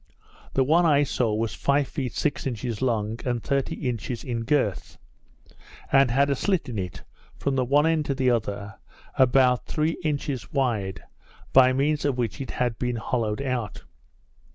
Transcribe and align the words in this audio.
The 0.55 0.63
one 0.63 0.83
I 0.83 1.03
saw 1.03 1.31
was 1.35 1.53
five 1.53 1.87
feet 1.87 2.13
six 2.13 2.47
inches 2.47 2.81
long, 2.81 3.19
and 3.23 3.43
thirty 3.43 3.87
inches 3.87 4.23
in 4.23 4.45
girt, 4.45 4.97
and 5.91 6.09
had 6.09 6.31
a 6.31 6.35
slit 6.35 6.67
in 6.67 6.79
it, 6.79 7.03
from 7.37 7.55
the 7.55 7.63
one 7.63 7.85
end 7.85 8.05
to 8.07 8.15
the 8.15 8.31
other, 8.31 8.79
about 9.13 9.67
three 9.67 9.97
inches 10.03 10.51
wide, 10.51 11.03
by 11.53 11.71
means 11.71 12.03
of 12.03 12.17
which 12.17 12.41
it 12.41 12.49
had 12.49 12.79
been 12.79 12.95
hollowed 12.95 13.43
out. 13.43 13.83